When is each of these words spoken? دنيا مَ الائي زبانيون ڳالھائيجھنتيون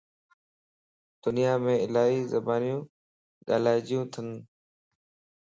دنيا 1.25 1.51
مَ 1.63 1.65
الائي 1.83 2.17
زبانيون 2.33 2.81
ڳالھائيجھنتيون 3.47 4.27